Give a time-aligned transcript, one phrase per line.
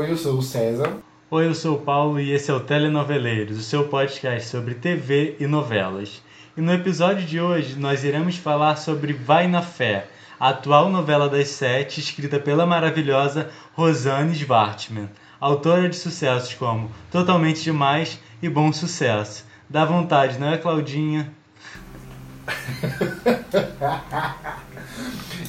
[0.00, 0.96] Oi, eu sou o César.
[1.30, 5.36] Oi, eu sou o Paulo e esse é o Telenoveleiros, o seu podcast sobre TV
[5.38, 6.22] e novelas.
[6.56, 10.06] E no episódio de hoje nós iremos falar sobre Vai na Fé,
[10.40, 17.62] a atual novela das sete escrita pela maravilhosa Rosane Svartman, autora de sucessos como Totalmente
[17.62, 19.44] Demais e Bom Sucesso.
[19.68, 21.30] Dá vontade, não é, Claudinha?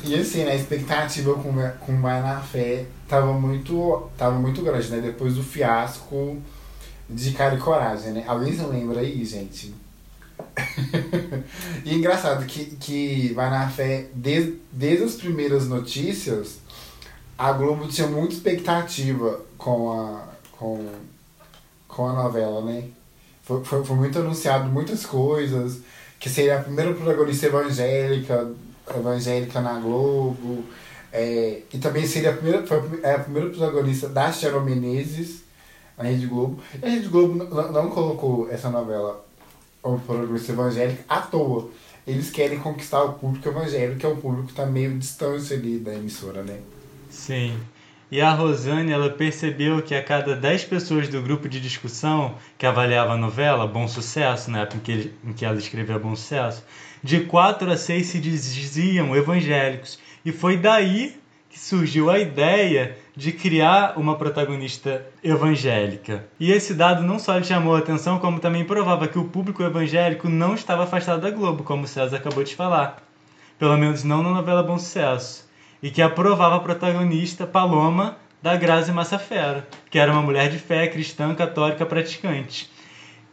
[0.04, 4.89] E assim, né, a expectativa com, com Vai na Fé tava muito, tava muito grande,
[4.89, 5.01] né?
[5.01, 6.37] Depois do fiasco
[7.10, 8.24] de Cara e Coragem, né?
[8.27, 9.74] Alguém se lembra aí, gente?
[11.86, 16.60] e é engraçado que, que Vai na Fé, desde, desde as primeiras notícias,
[17.38, 20.27] a Globo tinha muita expectativa com a,
[20.57, 20.88] com,
[21.88, 22.86] com a novela, né?
[23.43, 25.79] Foi, foi, foi muito anunciado muitas coisas,
[26.21, 28.52] que seria a primeira protagonista evangélica,
[28.96, 30.64] evangélica na Globo,
[31.11, 35.42] é, e também seria a primeira, foi a, é primeira protagonista da Sharon Menezes
[35.97, 36.61] na Rede Globo.
[36.80, 39.25] E a Rede Globo não, colocou essa novela
[39.81, 41.72] como protagonista evangélica à toa.
[42.05, 45.80] Eles querem conquistar o público evangélico, que é o público que está meio distante ali
[45.80, 46.59] da emissora, né?
[47.09, 47.59] Sim.
[48.11, 52.65] E a Rosane, ela percebeu que a cada 10 pessoas do grupo de discussão que
[52.65, 54.91] avaliava a novela, Bom Sucesso, na época
[55.23, 56.61] em que, ela escreveu Bom Sucesso,
[57.01, 59.97] de 4 a 6 se diziam evangélicos.
[60.25, 61.17] E foi daí
[61.49, 66.27] que surgiu a ideia de criar uma protagonista evangélica.
[66.37, 69.63] E esse dado não só lhe chamou a atenção, como também provava que o público
[69.63, 73.01] evangélico não estava afastado da Globo, como o César acabou de falar.
[73.57, 75.49] Pelo menos não na novela Bom Sucesso
[75.81, 80.88] e que aprovava a protagonista Paloma da Grazi Massafera, que era uma mulher de fé
[80.88, 82.69] cristã católica praticante.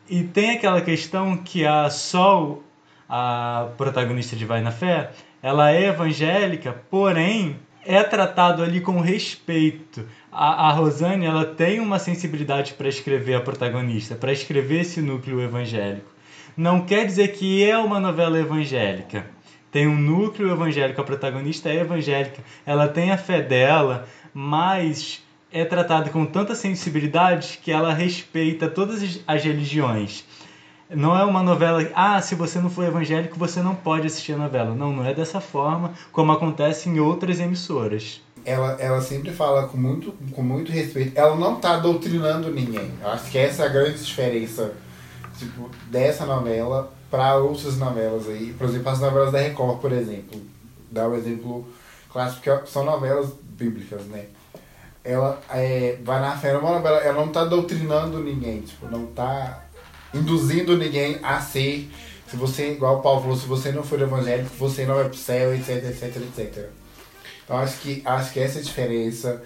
[0.09, 2.63] E tem aquela questão que a Sol,
[3.09, 5.11] a protagonista de Vai na Fé,
[5.43, 10.07] ela é evangélica, porém é tratado ali com respeito.
[10.31, 15.41] A, a Rosane ela tem uma sensibilidade para escrever a protagonista, para escrever esse núcleo
[15.41, 16.11] evangélico.
[16.57, 19.27] Não quer dizer que é uma novela evangélica,
[19.71, 25.65] tem um núcleo evangélico, a protagonista é evangélica, ela tem a fé dela, mas é
[25.65, 30.25] tratada com tanta sensibilidade que ela respeita todas as religiões.
[30.91, 34.39] Não é uma novela, ah, se você não for evangélico, você não pode assistir a
[34.39, 34.75] novela.
[34.75, 38.23] Não, não é dessa forma, como acontece em outras emissoras.
[38.43, 41.13] Ela, ela sempre fala com muito, com muito respeito.
[41.15, 42.91] Ela não está doutrinando ninguém.
[43.03, 44.73] Eu acho que essa é a grande diferença
[45.39, 48.55] tipo, dessa novela para outras novelas aí.
[48.57, 50.41] Por exemplo, as novelas da Record, por exemplo.
[50.91, 51.69] Dá o um exemplo
[52.13, 54.27] clássico, que são novelas bíblicas, né?
[55.05, 59.65] Ela é, vai na fé, é novela, ela não tá doutrinando ninguém, tipo, não tá
[60.13, 61.91] induzindo ninguém a ser,
[62.29, 65.17] se você, igual o Paulo falou, se você não for evangélico, você não vai pro
[65.17, 66.71] céu, etc, etc, etc.
[67.45, 69.43] Então acho que, acho que essa é a diferença.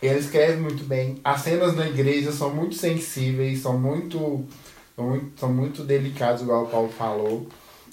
[0.00, 1.20] Ele escreve muito bem.
[1.24, 4.46] As cenas na igreja são muito sensíveis, são muito
[4.96, 7.48] muito, são muito delicados, igual o Paulo falou.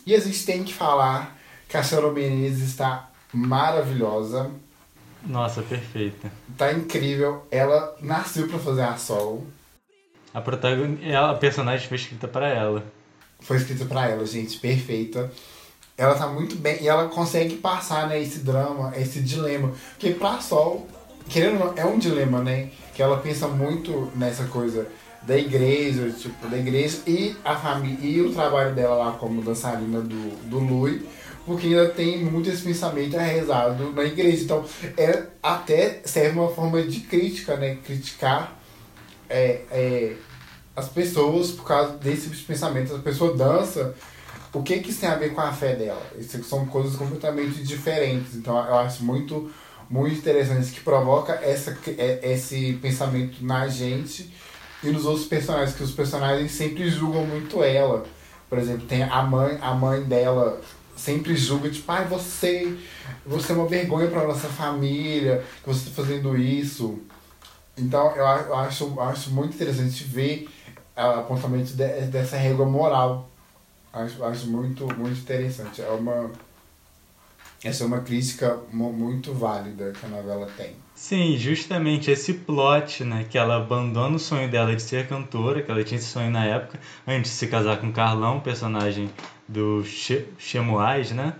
[0.06, 1.38] E a gente tem que falar
[1.68, 4.50] que a Sharon Menezes está maravilhosa.
[5.26, 6.32] Nossa, perfeita.
[6.58, 7.46] Tá incrível.
[7.52, 9.46] Ela nasceu para fazer a Sol.
[10.34, 10.98] A, protagon...
[11.16, 12.84] a personagem foi escrita para ela.
[13.40, 15.32] Foi escrita para ela, gente, perfeita.
[15.98, 19.74] Ela tá muito bem e ela consegue passar, né, esse drama, esse dilema.
[19.92, 20.88] Porque pra Sol,
[21.28, 22.70] querendo ou não, é um dilema, né?
[22.96, 24.88] Que ela pensa muito nessa coisa
[25.22, 30.02] da igreja, tipo, da igreja e a família e o trabalho dela lá como dançarina
[30.02, 31.06] do, do Lui,
[31.46, 34.44] porque ainda tem muito esse pensamento arrezado na igreja.
[34.44, 34.66] Então,
[34.98, 37.78] é, até serve uma forma de crítica, né?
[37.84, 38.58] Criticar
[39.30, 40.16] é, é,
[40.76, 42.96] as pessoas por causa desse tipo de pensamento.
[42.96, 43.96] A pessoa dança,
[44.54, 46.02] o que, que isso tem a ver com a fé dela?
[46.18, 48.36] Isso são coisas completamente diferentes.
[48.36, 49.52] Então, eu acho muito,
[49.90, 54.32] muito interessante que provoca essa, é, esse pensamento na gente
[54.84, 58.06] e nos outros personagens, que os personagens sempre julgam muito ela.
[58.50, 60.60] Por exemplo, tem a mãe, a mãe dela
[60.96, 62.78] sempre julga, tipo, ai, você,
[63.26, 67.00] você é uma vergonha para nossa família, que você está fazendo isso.
[67.78, 70.50] Então, eu, eu acho, eu acho muito interessante ver
[70.98, 73.30] o apontamento de, dessa régua moral.
[73.94, 75.82] Acho, acho muito, muito interessante.
[75.82, 76.32] É uma,
[77.64, 80.76] essa é uma crítica muito válida que a novela tem.
[80.96, 83.26] Sim, justamente esse plot, né?
[83.30, 86.46] Que ela abandona o sonho dela de ser cantora, que ela tinha esse sonho na
[86.46, 89.10] época, antes de se casar com Carlão, personagem
[89.48, 89.84] do
[90.38, 91.34] Chemoais, né?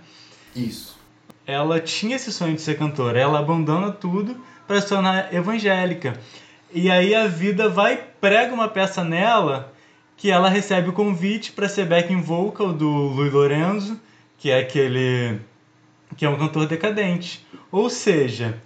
[0.54, 0.98] Isso.
[1.46, 4.36] Ela tinha esse sonho de ser cantora, ela abandona tudo
[4.66, 6.18] para se tornar evangélica.
[6.72, 9.72] E aí a vida vai prega uma peça nela
[10.16, 13.98] que ela recebe o convite para ser backing vocal do Luiz Lorenzo,
[14.38, 15.40] que é aquele
[16.16, 17.46] que é um cantor decadente.
[17.70, 18.60] Ou seja,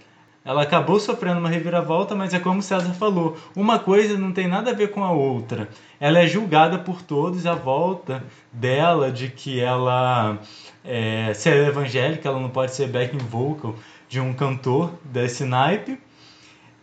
[0.44, 4.70] Ela acabou sofrendo uma reviravolta, mas é como César falou: uma coisa não tem nada
[4.70, 5.70] a ver com a outra.
[5.98, 10.38] Ela é julgada por todos à volta dela de que ela
[10.84, 13.74] é, se é evangélica, ela não pode ser backing vocal
[14.06, 15.98] de um cantor desse naipe.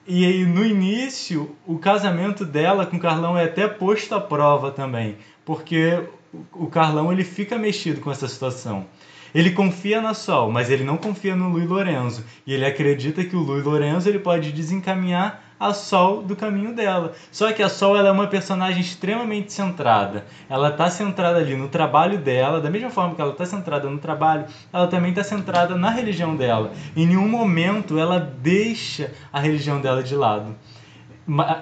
[0.07, 4.72] E aí, no início, o casamento dela com o Carlão é até posto à prova
[4.72, 6.04] também, porque
[6.52, 8.88] o Carlão ele fica mexido com essa situação.
[9.33, 12.25] Ele confia na Sol, mas ele não confia no Luiz Lorenzo.
[12.45, 17.13] E ele acredita que o Luiz Lorenzo ele pode desencaminhar a Sol do caminho dela.
[17.31, 20.25] Só que a Sol ela é uma personagem extremamente centrada.
[20.50, 24.00] Ela está centrada ali no trabalho dela, da mesma forma que ela está centrada no
[24.00, 26.74] trabalho, ela também está centrada na religião dela.
[26.95, 30.56] Em nenhum momento ela deixa a religião dela de lado.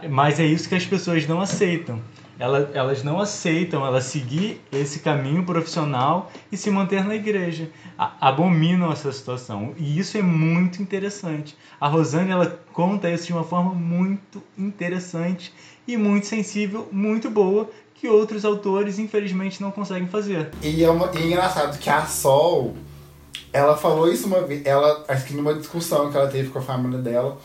[0.09, 2.01] Mas é isso que as pessoas não aceitam
[2.39, 7.69] elas, não aceitam ela seguir esse caminho profissional e se manter na igreja.
[7.97, 9.73] A, abominam essa situação.
[9.77, 11.57] E isso é muito interessante.
[11.81, 15.53] A Rosane ela conta isso de uma forma muito interessante
[15.85, 20.49] e muito sensível, muito boa, que outros autores infelizmente não conseguem fazer.
[20.61, 22.73] E é, uma, e é engraçado que a Sol,
[23.51, 26.61] ela falou isso uma vez, ela acho que numa discussão que ela teve com a
[26.61, 27.37] família dela,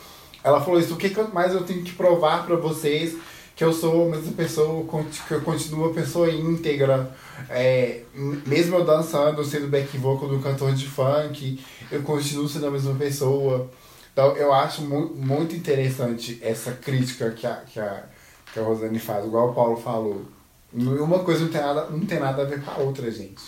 [0.44, 3.16] ela falou isso, o que mais eu tenho que provar para vocês
[3.56, 4.84] que eu sou a mesma pessoa,
[5.28, 7.14] que eu continuo uma pessoa íntegra.
[7.48, 8.02] É,
[8.46, 12.94] mesmo eu dançando, sendo back vocal do cantor de funk, eu continuo sendo a mesma
[12.94, 13.70] pessoa.
[14.12, 18.04] Então eu acho mu muito interessante essa crítica que a, que, a,
[18.52, 20.24] que a Rosane faz, igual o Paulo falou.
[20.72, 23.42] Uma coisa não tem nada, não tem nada a ver com a outra, gente.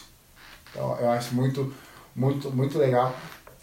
[0.70, 1.72] Então eu acho muito,
[2.14, 3.14] muito, muito legal.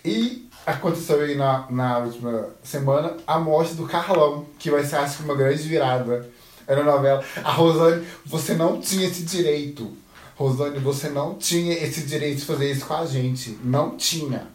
[0.04, 5.18] E aconteceu aí na, na última semana a morte do Carlão, que vai ser, acho
[5.18, 6.30] que, uma grande virada
[6.68, 7.24] na novela.
[7.44, 9.92] A Rosane, você não tinha esse direito.
[10.36, 13.58] Rosane, você não tinha esse direito de fazer isso com a gente.
[13.64, 14.48] Não tinha.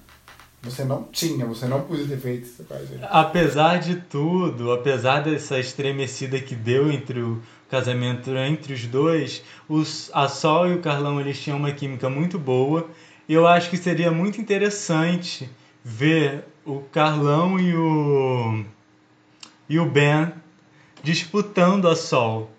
[0.63, 3.01] Você não tinha, você não podia ter feito isso com a gente.
[3.03, 7.41] Apesar de tudo, apesar dessa estremecida que deu entre o
[7.71, 12.39] casamento entre os dois, os, a Sol e o Carlão eles tinham uma química muito
[12.39, 12.89] boa.
[13.29, 15.49] Eu acho que seria muito interessante
[15.85, 18.65] ver o Carlão e o
[19.69, 20.33] e o Ben
[21.03, 22.51] disputando a Sol.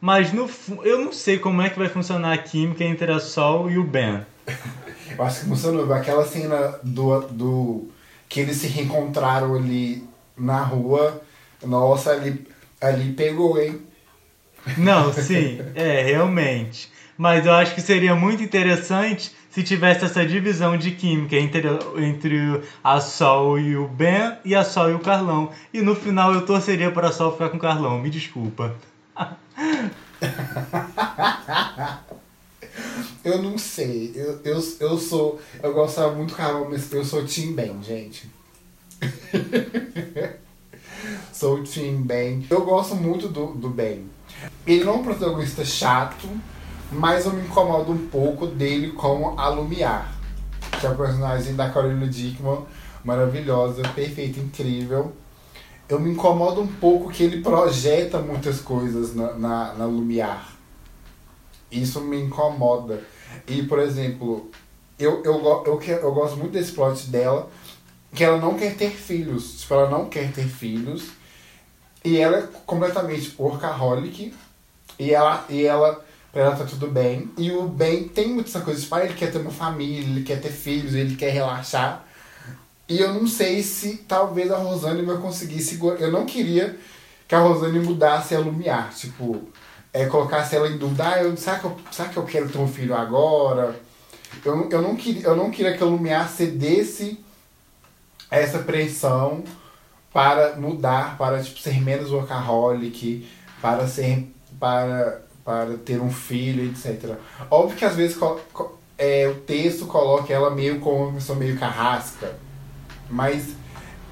[0.00, 0.48] Mas no
[0.84, 3.84] eu não sei como é que vai funcionar a química entre a Sol e o
[3.84, 4.24] Ben.
[5.16, 5.92] eu acho que funcionou.
[5.92, 7.88] Aquela cena do, do
[8.28, 10.06] que eles se reencontraram ali
[10.36, 11.22] na rua,
[11.64, 12.46] nossa, ali,
[12.80, 13.80] ali pegou, hein?
[14.76, 16.90] Não, sim, é, realmente.
[17.16, 21.66] Mas eu acho que seria muito interessante se tivesse essa divisão de química entre,
[21.96, 25.50] entre a Sol e o Ben e a Sol e o Carlão.
[25.72, 28.76] E no final eu torceria para a Sol ficar com o Carlão, me desculpa.
[33.24, 34.12] eu não sei.
[34.14, 35.40] Eu, eu, eu sou.
[35.62, 38.28] Eu gostava muito do Carlão, mas eu sou Team Ben, gente.
[41.32, 42.46] sou Team Ben.
[42.50, 44.04] Eu gosto muito do, do Ben.
[44.66, 46.28] Ele não é um protagonista chato
[46.90, 50.12] mas eu me incomodo um pouco dele como a Lumiar,
[50.80, 52.64] que é o personagem da Carolina Dickman,
[53.04, 55.12] maravilhosa, perfeita, incrível.
[55.88, 60.56] Eu me incomodo um pouco que ele projeta muitas coisas na, na, na Lumiar.
[61.70, 63.02] Isso me incomoda.
[63.46, 64.50] E, por exemplo,
[64.98, 67.48] eu, eu, eu, eu, eu gosto muito desse plot dela,
[68.12, 69.60] que ela não quer ter filhos.
[69.60, 71.10] Tipo, ela não quer ter filhos.
[72.04, 74.34] E ela é completamente workaholic.
[74.98, 76.04] E ela, e ela
[76.36, 77.30] pra ela tá tudo bem.
[77.38, 78.82] E o Ben tem muitas coisas.
[78.82, 82.04] Tipo, ele quer ter uma família, ele quer ter filhos, ele quer relaxar.
[82.86, 85.98] E eu não sei se talvez a Rosane vai conseguir segurar.
[85.98, 86.78] Eu não queria
[87.26, 88.92] que a Rosane mudasse a Lumiar.
[88.94, 89.48] Tipo,
[89.94, 91.08] é, colocasse ela em dúvida.
[91.08, 93.74] Ah, eu, será, que eu, será que eu quero ter um filho agora?
[94.44, 97.18] Eu, eu, não, queria, eu não queria que a Lumiar cedesse
[98.30, 99.42] essa pressão
[100.12, 103.26] para mudar, para tipo, ser menos workaholic,
[103.62, 104.30] para ser.
[104.60, 107.14] para para ter um filho, etc.
[107.48, 108.18] Óbvio que às vezes
[108.98, 112.36] é, o texto coloca ela meio como uma pessoa meio carrasca,
[113.08, 113.54] mas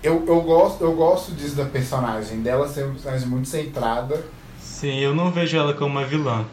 [0.01, 4.25] eu, eu, gosto, eu gosto disso da personagem, dela ser uma personagem muito centrada.
[4.61, 6.47] Sim, eu não vejo ela como uma vilã.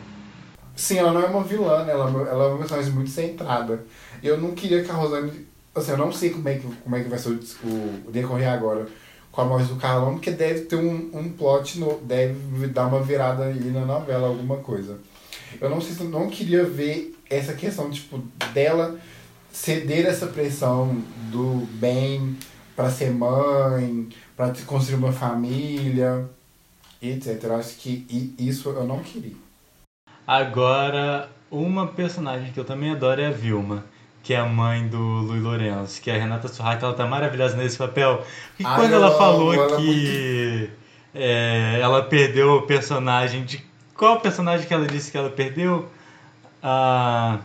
[0.76, 1.92] Sim, ela não é uma vilã, né?
[1.92, 3.86] ela, ela é uma personagem muito centrada.
[4.24, 5.46] Eu não queria que a Rosane.
[5.76, 8.50] Assim, eu não sei como é que, como é que vai ser o, o decorrer
[8.50, 8.88] agora
[9.32, 13.02] com a morte do Carlão, porque deve ter um, um plot, no, deve dar uma
[13.02, 15.00] virada aí na novela, alguma coisa.
[15.60, 18.22] Eu não sei se eu não queria ver essa questão, tipo,
[18.54, 19.00] dela
[19.52, 22.38] ceder essa pressão do bem
[22.76, 26.30] para ser mãe, para construir uma família,
[27.02, 27.44] etc.
[27.44, 29.36] Eu acho que isso eu não queria.
[30.26, 33.86] Agora, uma personagem que eu também adoro é a Vilma.
[34.24, 37.56] Que é a mãe do Luiz Lourenço, que é a Renata Surraca, ela tá maravilhosa
[37.58, 38.24] nesse papel.
[38.60, 40.70] E Ai, quando eu ela falou ela é que
[41.14, 43.64] é, ela perdeu o personagem de.
[43.96, 45.90] Qual personagem que ela disse que ela perdeu?
[46.62, 47.40] A.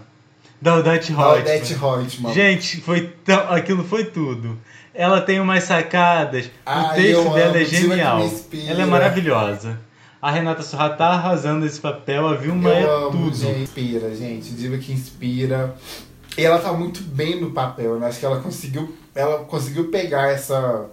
[0.60, 2.32] Da Odette Reutemann.
[2.32, 4.58] Gente, foi tão, aquilo foi tudo.
[4.94, 8.30] Ela tem umas sacadas, o Ai, texto dela amo, é genial.
[8.66, 9.78] Ela é maravilhosa.
[10.20, 13.36] A Renata Sorra tá arrasando esse papel, a Vilma é eu amo, tudo.
[13.36, 13.60] gente.
[13.60, 14.50] Inspira, gente.
[14.54, 15.76] Diva que inspira.
[16.36, 18.08] E ela tá muito bem no papel, né?
[18.08, 20.86] Acho que ela conseguiu, ela conseguiu pegar essa,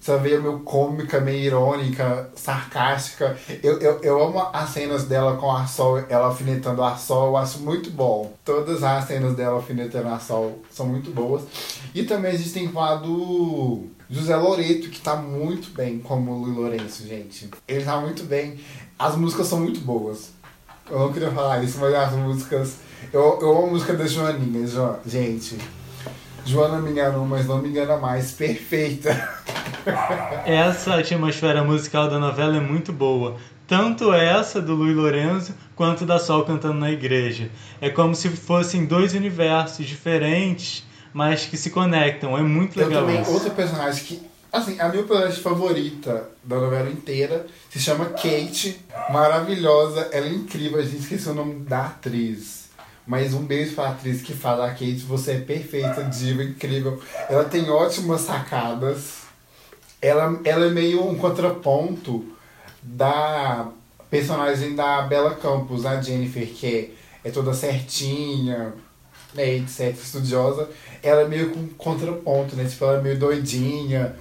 [0.00, 3.36] essa veia meio cômica, meio irônica, sarcástica.
[3.62, 7.36] Eu, eu, eu amo as cenas dela com a Sol, ela alfinetando a Sol, eu
[7.36, 8.32] acho muito bom.
[8.44, 11.42] Todas as cenas dela alfinetando a Sol são muito boas.
[11.92, 16.30] E também a gente tem que falar do José Loreto, que tá muito bem como
[16.30, 17.50] o Lourenço, gente.
[17.66, 18.60] Ele tá muito bem.
[18.96, 20.30] As músicas são muito boas.
[20.90, 22.76] Eu não queria falar isso, mas as músicas.
[23.12, 25.58] Eu, eu amo a música da Joaninha, Jo- gente.
[26.44, 28.32] Joana me enganou, mas não me engana mais.
[28.32, 29.10] Perfeita.
[30.46, 33.36] Essa atmosfera musical da novela é muito boa.
[33.66, 37.50] Tanto essa do Luiz Lourenço quanto da Sol cantando na igreja.
[37.80, 42.38] É como se fossem dois universos diferentes, mas que se conectam.
[42.38, 43.32] É muito Eu legal também, isso.
[43.32, 44.22] outra personagem que.
[44.56, 48.80] Assim, a minha personagem favorita da novela inteira se chama Kate.
[49.10, 50.78] Maravilhosa, ela é incrível.
[50.78, 52.70] A gente esqueceu o nome da atriz.
[53.06, 56.98] Mas um beijo pra atriz que fala a Kate, você é perfeita, diva, incrível.
[57.28, 59.26] Ela tem ótimas sacadas.
[60.00, 62.24] Ela, ela é meio um contraponto
[62.82, 63.68] da
[64.08, 66.66] personagem da Bela Campos, a Jennifer, que
[67.22, 68.72] é, é toda certinha,
[69.34, 70.70] né, etc, estudiosa.
[71.02, 72.64] Ela é meio com contraponto, né?
[72.64, 74.16] Tipo, ela é meio doidinha,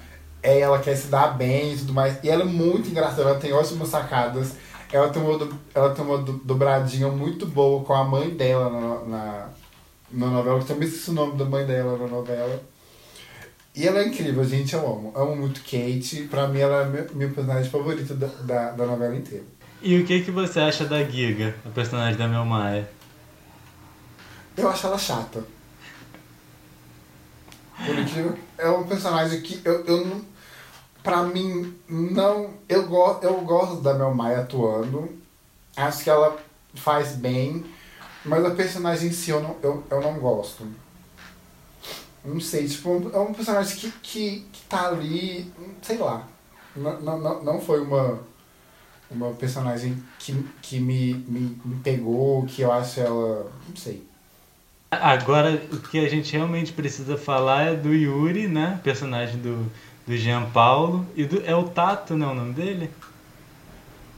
[0.45, 2.17] é, ela quer se dar bem e tudo mais.
[2.23, 4.53] E ela é muito engraçada, ela tem ótimas sacadas.
[4.91, 9.17] Ela tem uma, ela tem uma do- dobradinha muito boa com a mãe dela na,
[9.17, 9.49] na,
[10.11, 12.61] na novela, que também esqueci o nome da mãe dela na novela.
[13.75, 15.11] E ela é incrível, gente, eu amo.
[15.15, 16.27] Amo muito Kate.
[16.29, 19.43] Pra mim, ela é minha, minha personagem favorita da, da, da novela inteira.
[19.81, 22.87] E o que, que você acha da Giga, a personagem da Mel Maia?
[24.55, 25.43] Eu acho ela chata.
[27.85, 28.37] Por incrível.
[28.57, 30.21] É um personagem que eu, eu não.
[31.05, 32.49] Pra mim, não.
[32.67, 35.07] Eu, go, eu gosto da Mel Maia atuando.
[35.77, 36.35] Acho que ela
[36.73, 37.63] faz bem.
[38.25, 40.67] Mas a personagem em si eu não, eu, eu não gosto.
[42.23, 45.53] Não sei, tipo, é um personagem que, que, que tá ali.
[45.83, 46.27] Sei lá.
[46.75, 48.19] Não, não, não foi uma.
[49.11, 50.33] Uma personagem que,
[50.63, 53.51] que me, me, me pegou, que eu acho ela.
[53.69, 54.03] Não sei.
[54.89, 58.79] Agora, o que a gente realmente precisa falar é do Yuri, né?
[58.83, 59.71] Personagem do,
[60.05, 61.05] do Jean Paulo.
[61.15, 62.25] E do, é o Tato, né?
[62.25, 62.91] O nome dele?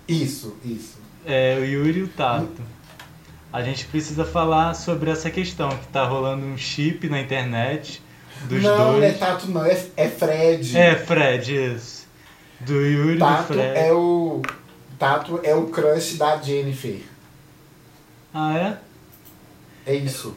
[0.07, 0.97] Isso, isso.
[1.25, 2.61] É o Yuri e o Tato.
[3.51, 8.01] A gente precisa falar sobre essa questão, que tá rolando um chip na internet
[8.45, 9.19] dos não, não é dois.
[9.19, 10.77] Tato, não, é, é Fred.
[10.77, 12.07] É, Fred, isso.
[12.59, 13.77] Do Yuri e do Tato Fred.
[13.77, 14.41] é o.
[14.99, 17.01] Tato é o crush da Jennifer.
[18.33, 18.57] Ah,
[19.85, 19.91] é?
[19.91, 20.35] É isso.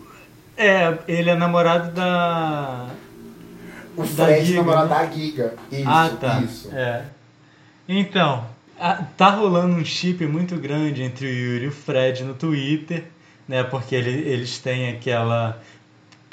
[0.56, 2.88] É, ele é namorado da.
[4.00, 4.94] O Fred namorado né?
[4.94, 5.54] da Giga.
[5.70, 6.40] Isso, ah, tá.
[6.40, 6.70] isso.
[6.72, 7.04] É.
[7.88, 8.46] Então,
[9.16, 13.04] tá rolando um chip muito grande entre o Yuri e o Fred no Twitter,
[13.48, 13.62] né?
[13.64, 15.60] Porque ele- eles têm aquela.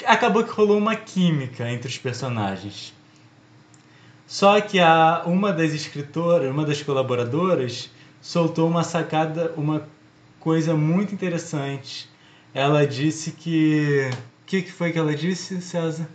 [0.06, 2.94] Acabou que rolou uma química entre os personagens.
[4.26, 9.88] Só que a, uma das escritoras, uma das colaboradoras, soltou uma sacada, uma
[10.38, 12.08] coisa muito interessante.
[12.54, 14.10] Ela disse que.
[14.42, 16.08] O que, que foi que ela disse, César?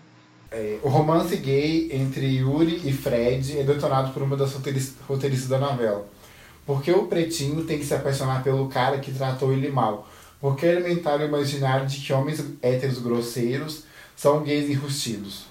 [0.55, 5.49] É, o romance gay entre Yuri e Fred é detonado por uma das roteiris- roteiristas
[5.49, 6.07] da novela.
[6.63, 10.07] Porque o pretinho tem que se apaixonar pelo cara que tratou ele mal.
[10.39, 13.83] Porque alimentar o imaginário de que homens héteros grosseiros
[14.15, 15.45] são gays enrustidos.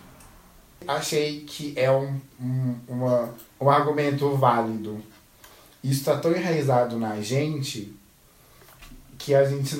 [0.86, 5.00] Achei que é um, um, uma, um argumento válido.
[5.82, 7.92] Isso está tão enraizado na gente
[9.24, 9.76] que a gente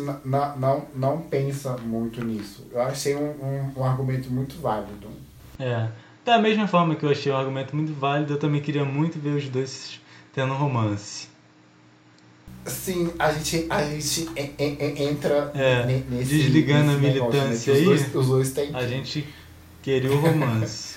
[0.57, 2.65] não, não pensa muito nisso.
[2.71, 5.09] Eu achei um, um, um argumento muito válido.
[5.59, 5.89] É.
[6.25, 9.31] Da mesma forma que eu achei o argumento muito válido, eu também queria muito ver
[9.31, 10.01] os dois
[10.33, 11.27] tendo um romance.
[12.65, 16.31] Sim, a gente, a gente en- en- en- entra É, ne- nesse.
[16.39, 18.71] desligando nesse a negócio, né, militância que aí, Os dois, os dois têm.
[18.77, 19.27] A gente
[19.83, 20.95] queria o romance.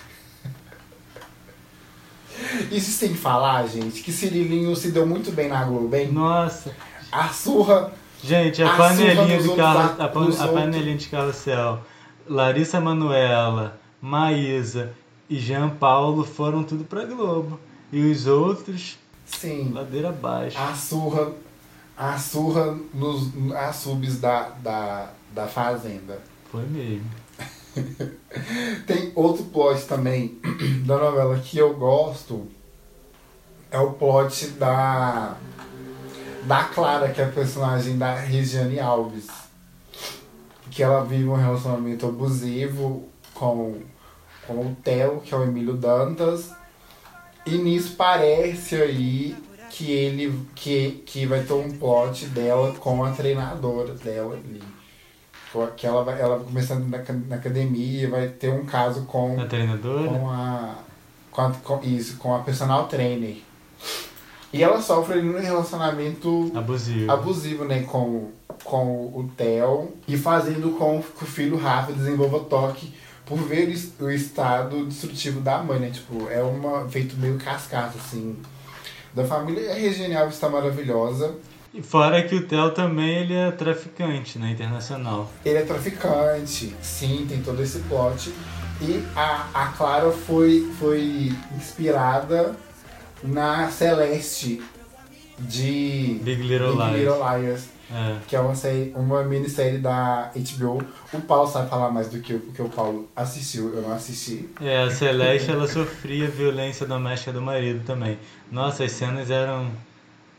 [2.72, 6.12] Isso que falar, gente, que Cirilinho se deu muito bem na Globo, hein?
[6.12, 6.72] Nossa.
[7.12, 7.92] A surra.
[8.26, 11.80] Gente, a A panelinha de at- a, pan- a panelinha de Carrossel,
[12.28, 14.94] Larissa Manuela, Maísa
[15.30, 17.60] e Jean Paulo foram tudo pra Globo.
[17.92, 19.72] E os outros, Sim.
[19.74, 20.58] ladeira abaixo.
[20.60, 21.32] A surra.
[21.98, 26.20] A surra nos as subs da, da, da Fazenda.
[26.52, 27.06] Foi mesmo.
[28.88, 30.38] Tem outro plot também
[30.86, 32.48] da novela que eu gosto.
[33.72, 35.36] É o plot da.
[36.46, 39.28] Da Clara, que é a personagem da Regiane Alves.
[40.70, 43.82] Que ela vive um relacionamento abusivo com,
[44.46, 46.52] com o Theo, que é o Emílio Dantas.
[47.46, 49.36] E nisso parece aí
[49.70, 54.62] que ele que, que vai ter um plot dela com a treinadora dela ali.
[55.78, 56.98] Que ela vai, ela começando na,
[57.28, 60.10] na academia, vai ter um caso com A treinadora?
[60.10, 60.76] com a,
[61.32, 63.38] com a com, isso, com a personal trainer.
[64.56, 67.12] E ela sofre ali um relacionamento Abusivo.
[67.12, 68.30] abusivo, né, com,
[68.64, 72.94] com o Theo e fazendo com que o filho Rafa desenvolva toque
[73.26, 75.90] por ver o es- o estado destrutivo da mãe, né?
[75.90, 78.38] Tipo, é uma feito meio cascata, assim.
[79.14, 81.36] Da família, a Regiane Alves está maravilhosa.
[81.74, 84.52] E fora que o Theo também ele é traficante, né?
[84.52, 85.30] Internacional.
[85.44, 88.32] Ele é traficante, sim, tem todo esse plot.
[88.82, 92.56] E a, a Clara foi, foi inspirada
[93.28, 94.62] na Celeste
[95.40, 96.98] de Big Little Big.
[96.98, 97.76] Little Liars.
[97.92, 98.18] É.
[98.28, 100.84] que é uma, série, uma minissérie da HBO.
[101.14, 104.50] O Paulo sabe falar mais do que o que o Paulo assistiu, eu não assisti.
[104.60, 108.18] É, a Celeste ela sofria violência doméstica do marido também.
[108.52, 109.70] Nossa, as cenas eram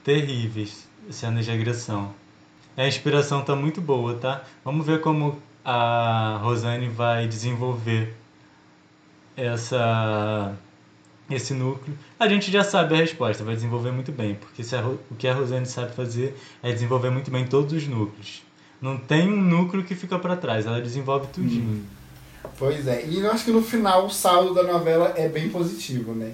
[0.02, 2.12] terríveis, cenas de agressão.
[2.76, 4.42] A inspiração tá muito boa, tá?
[4.64, 8.14] Vamos ver como a Rosane vai desenvolver
[9.36, 10.52] essa
[11.30, 11.96] esse núcleo.
[12.18, 15.34] A gente já sabe a resposta, vai desenvolver muito bem, porque a o que a
[15.34, 18.42] Rosane sabe fazer é desenvolver muito bem todos os núcleos.
[18.80, 21.84] Não tem um núcleo que fica para trás, ela desenvolve tudinho.
[22.58, 26.12] Pois é, e eu acho que no final o saldo da novela é bem positivo,
[26.12, 26.32] né?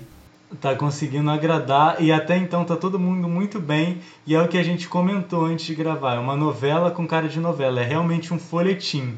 [0.61, 4.59] tá conseguindo agradar e até então tá todo mundo muito bem e é o que
[4.59, 8.35] a gente comentou antes de gravar, é uma novela com cara de novela, é realmente
[8.35, 9.15] um folhetim,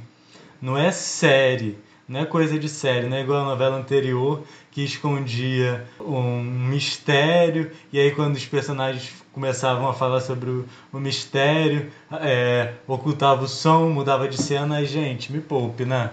[0.61, 4.85] não é série, não é coisa de série, não é igual a novela anterior que
[4.85, 11.91] escondia um mistério e aí quando os personagens começavam a falar sobre o, o mistério,
[12.13, 16.11] é, ocultava o som, mudava de cena, e gente, me poupe, né?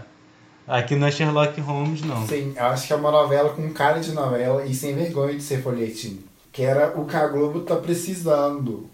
[0.67, 2.25] Aqui não é Sherlock Holmes, não.
[2.27, 5.43] Sim, eu acho que é uma novela com cara de novela e sem vergonha de
[5.43, 6.23] ser folhetim.
[6.51, 8.89] Que era o que a Globo tá precisando.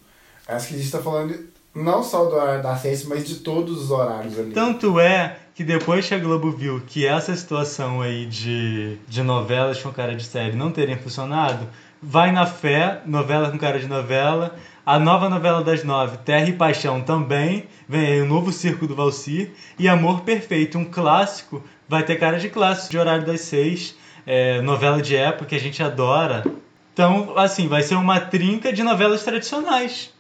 [0.48, 1.38] Acho que a gente tá falando
[1.76, 4.52] não só do horário da sete, mas de todos os horários ali.
[4.52, 9.82] Tanto é que depois que a Globo viu que essa situação aí de, de novelas
[9.82, 11.68] com cara de série não terem funcionado,
[12.02, 16.54] vai na fé, novela com cara de novela, a nova novela das nove, Terra e
[16.54, 22.04] Paixão também, vem aí o novo Circo do Valsir, e Amor Perfeito, um clássico, vai
[22.04, 25.82] ter cara de clássico, de horário das seis, é, novela de época que a gente
[25.82, 26.44] adora.
[26.94, 30.14] Então, assim, vai ser uma trinca de novelas tradicionais.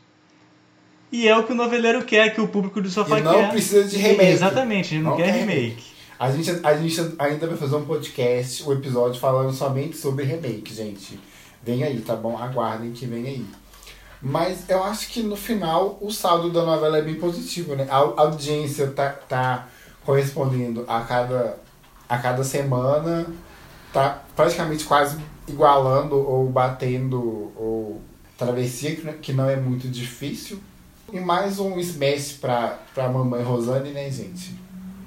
[1.12, 3.50] E é o que o noveleiro quer, que o público do sofá E não quer.
[3.52, 4.32] precisa de remake.
[4.32, 5.84] Exatamente, a gente não, Não quer quer remake.
[6.20, 10.74] A gente, a gente ainda vai fazer um podcast, um episódio falando somente sobre remake,
[10.74, 11.20] gente.
[11.63, 12.38] Vem aí, tá bom?
[12.38, 13.46] Aguardem que vem aí.
[14.22, 17.88] Mas eu acho que no final o saldo da novela é bem positivo, né?
[17.89, 19.67] A audiência tá, tá
[20.04, 21.58] correspondendo a cada,
[22.10, 23.28] a cada semana,
[23.93, 25.17] tá praticamente quase
[25.48, 28.02] igualando ou batendo ou
[28.38, 30.60] travessia, não- que não é muito difícil.
[31.12, 34.54] E mais um smash pra, pra mamãe Rosane, né, gente?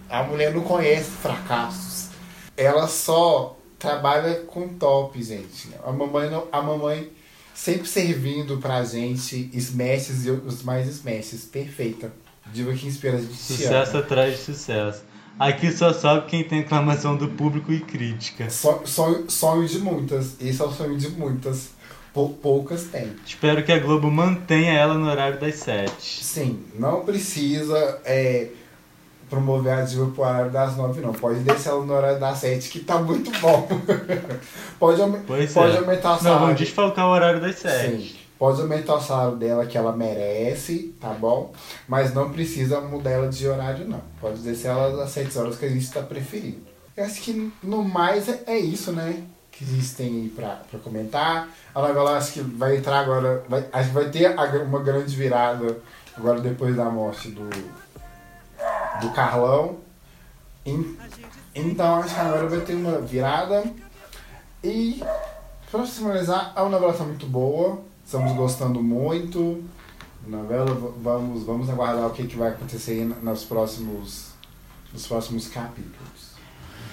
[0.08, 2.08] A mulher não conhece fracassos.
[2.56, 5.68] Ela só trabalha com top, gente.
[5.84, 7.10] A mamãe, não, a mamãe
[7.54, 11.44] sempre servindo pra gente smashes e os mais smashes.
[11.44, 12.10] Perfeita.
[12.52, 13.32] Diva que inspira a gente.
[13.32, 15.02] te Sucesso atrás de sucesso.
[15.38, 18.50] Aqui só sobe quem tem aclamação do público e crítica.
[18.50, 20.40] So- Sonho, sonho de muitas.
[20.40, 21.70] Esse é o sonho de muitas.
[22.12, 23.12] Pou- poucas têm.
[23.26, 26.24] Espero que a Globo mantenha ela no horário das sete.
[26.24, 28.48] Sim, não precisa é,
[29.28, 31.12] promover a diva pro horário das nove, não.
[31.12, 33.68] Pode deixar ela no horário das sete, que tá muito bom.
[34.78, 35.78] pode Pois pode é.
[35.78, 36.40] aumentar o Não, salário.
[36.46, 37.96] vamos desfalcar o horário das sete.
[38.08, 41.52] Sim, pode aumentar o salário dela que ela merece, tá bom?
[41.86, 44.00] Mas não precisa mudar ela de horário, não.
[44.20, 46.58] Pode deixar ela às 7 horas que a gente tá preferindo.
[46.96, 49.22] Eu acho que no mais é, é isso, né?
[49.60, 51.50] Que a gente tem aí pra, pra comentar.
[51.74, 53.44] A novela acho que vai entrar agora.
[53.46, 55.78] Vai, acho que vai ter uma grande virada
[56.16, 57.46] agora depois da morte do,
[59.02, 59.76] do Carlão.
[61.54, 63.62] Então acho que agora vai ter uma virada.
[64.64, 65.02] E
[65.70, 67.82] pra finalizar, a novela tá muito boa.
[68.02, 69.62] Estamos gostando muito.
[70.26, 74.30] da Novela, vamos, vamos aguardar o que, que vai acontecer nos próximos,
[74.90, 76.30] nos próximos capítulos.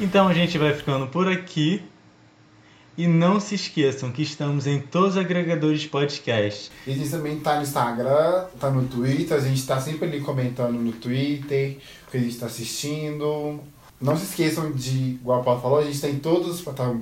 [0.02, 1.82] Então a gente vai ficando por aqui.
[2.98, 6.72] E não se esqueçam que estamos em todos os agregadores de podcast.
[6.88, 10.20] E a gente também tá no Instagram, tá no Twitter, a gente tá sempre ali
[10.22, 13.60] comentando no Twitter o que a gente tá assistindo.
[14.02, 16.96] não se esqueçam de, igual a Paulo falou, a gente tem todas as plata-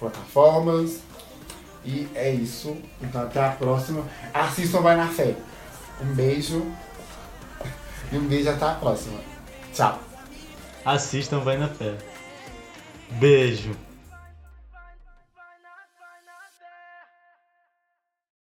[0.00, 0.98] plataformas.
[1.84, 2.76] E é isso.
[3.00, 4.04] Então até a próxima.
[4.34, 5.36] Assistam Vai na Fé.
[6.02, 6.66] Um beijo.
[8.12, 9.18] E um beijo até a próxima.
[9.72, 10.00] Tchau.
[10.84, 11.96] Assistam, vai na fé.
[13.12, 13.85] Beijo.